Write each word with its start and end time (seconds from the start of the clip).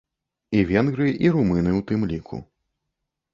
І 0.59 0.61
венгры, 0.69 1.09
і 1.25 1.31
румыны 1.35 1.71
ў 1.79 1.85
тым 1.93 2.01
ліку. 2.13 2.41